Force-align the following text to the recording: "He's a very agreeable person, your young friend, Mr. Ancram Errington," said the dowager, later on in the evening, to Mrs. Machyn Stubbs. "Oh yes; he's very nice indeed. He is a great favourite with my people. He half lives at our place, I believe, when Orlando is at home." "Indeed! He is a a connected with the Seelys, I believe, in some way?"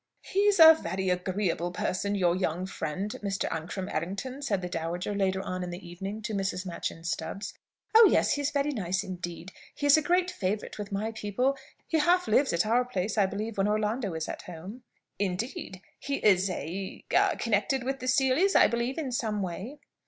"He's 0.23 0.59
a 0.59 0.73
very 0.73 1.09
agreeable 1.11 1.69
person, 1.69 2.15
your 2.15 2.35
young 2.35 2.65
friend, 2.65 3.11
Mr. 3.21 3.47
Ancram 3.51 3.87
Errington," 3.93 4.41
said 4.41 4.63
the 4.63 4.67
dowager, 4.67 5.13
later 5.13 5.43
on 5.43 5.61
in 5.61 5.69
the 5.69 5.87
evening, 5.87 6.23
to 6.23 6.33
Mrs. 6.33 6.65
Machyn 6.65 7.03
Stubbs. 7.05 7.53
"Oh 7.93 8.07
yes; 8.09 8.33
he's 8.33 8.49
very 8.49 8.71
nice 8.71 9.03
indeed. 9.03 9.51
He 9.75 9.85
is 9.85 9.97
a 9.97 10.01
great 10.01 10.31
favourite 10.31 10.79
with 10.79 10.91
my 10.91 11.11
people. 11.11 11.55
He 11.87 11.99
half 11.99 12.27
lives 12.27 12.51
at 12.51 12.65
our 12.65 12.83
place, 12.83 13.15
I 13.15 13.27
believe, 13.27 13.59
when 13.59 13.67
Orlando 13.67 14.15
is 14.15 14.27
at 14.27 14.41
home." 14.41 14.81
"Indeed! 15.19 15.81
He 15.99 16.15
is 16.15 16.49
a 16.49 17.03
a 17.15 17.35
connected 17.37 17.83
with 17.83 17.99
the 17.99 18.07
Seelys, 18.07 18.55
I 18.55 18.65
believe, 18.65 18.97
in 18.97 19.11
some 19.11 19.43
way?" 19.43 19.77